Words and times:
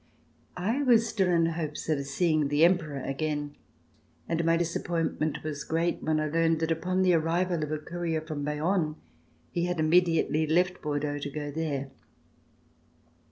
I 0.57 0.81
was 0.81 1.07
still 1.07 1.27
in 1.29 1.45
hopes 1.45 1.87
of 1.87 2.03
seeing 2.07 2.47
the 2.47 2.65
Emperor 2.65 3.03
again, 3.03 3.55
and 4.27 4.43
my 4.43 4.57
disap 4.57 4.85
pointment 4.85 5.43
was 5.43 5.63
great 5.63 6.01
when 6.01 6.19
I 6.19 6.25
learned 6.27 6.59
that 6.61 6.71
upon 6.71 7.03
the 7.03 7.13
arrival 7.13 7.61
of 7.63 7.71
a 7.71 7.77
courier 7.77 8.21
from 8.21 8.43
Bayonne, 8.43 8.95
he 9.51 9.65
had 9.65 9.79
immediately 9.79 10.47
left 10.47 10.81
Bordeaux 10.81 11.19
to 11.19 11.29
go 11.29 11.51
there. 11.51 11.91